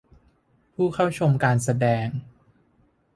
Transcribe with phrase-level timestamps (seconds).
[0.75, 2.07] ผู้เข้าชมการแสดง